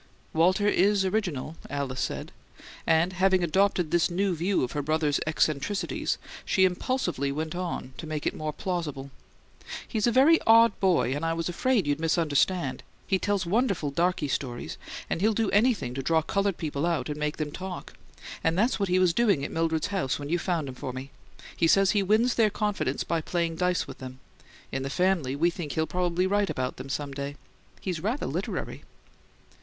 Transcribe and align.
"Walter 0.33 0.67
IS 0.67 1.05
original," 1.05 1.57
Alice 1.69 1.99
said; 2.01 2.31
and, 2.87 3.13
having 3.13 3.43
adopted 3.43 3.91
this 3.91 4.09
new 4.09 4.35
view 4.35 4.63
of 4.63 4.71
her 4.71 4.81
brother's 4.81 5.19
eccentricities, 5.27 6.17
she 6.43 6.65
impulsively 6.65 7.31
went 7.31 7.53
on 7.53 7.93
to 7.99 8.07
make 8.07 8.25
it 8.25 8.33
more 8.35 8.51
plausible. 8.51 9.11
"He's 9.87 10.07
a 10.07 10.11
very 10.11 10.39
odd 10.47 10.71
boy, 10.79 11.13
and 11.13 11.23
I 11.23 11.33
was 11.33 11.49
afraid 11.49 11.85
you'd 11.85 11.99
misunderstand. 11.99 12.81
He 13.05 13.19
tells 13.19 13.45
wonderful 13.45 13.91
'darky 13.91 14.27
stories,' 14.27 14.75
and 15.07 15.21
he'll 15.21 15.35
do 15.35 15.51
anything 15.51 15.93
to 15.93 16.01
draw 16.01 16.23
coloured 16.23 16.57
people 16.57 16.87
out 16.87 17.07
and 17.07 17.19
make 17.19 17.37
them 17.37 17.51
talk; 17.51 17.93
and 18.43 18.57
that's 18.57 18.79
what 18.79 18.89
he 18.89 18.97
was 18.97 19.13
doing 19.13 19.45
at 19.45 19.51
Mildred's 19.51 20.17
when 20.17 20.29
you 20.29 20.39
found 20.39 20.67
him 20.67 20.73
for 20.73 20.91
me 20.91 21.11
he 21.55 21.67
says 21.67 21.91
he 21.91 22.01
wins 22.01 22.33
their 22.33 22.49
confidence 22.49 23.03
by 23.03 23.21
playing 23.21 23.55
dice 23.55 23.85
with 23.85 23.99
them. 23.99 24.19
In 24.71 24.81
the 24.81 24.89
family 24.89 25.35
we 25.35 25.51
think 25.51 25.73
he'll 25.73 25.85
probably 25.85 26.25
write 26.25 26.49
about 26.49 26.77
them 26.77 26.89
some 26.89 27.11
day. 27.13 27.35
He's 27.81 27.99
rather 27.99 28.25
literary." 28.25 28.83